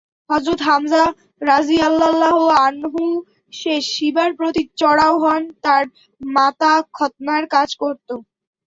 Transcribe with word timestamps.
হযরত 0.29 0.59
হামযা 0.67 1.03
রাযিয়াল্লাহু 1.41 2.43
আনহু 2.61 3.03
সে 3.53 3.73
সিবার 3.91 4.29
প্রতি 4.37 4.63
চড়াও 4.79 5.15
হন 5.23 5.41
তার 5.63 5.83
মাতা 6.21 6.73
খৎনার 6.93 7.43
কাজ 7.55 7.69
করত। 7.81 8.09